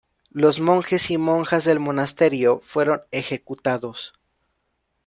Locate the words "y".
1.11-1.19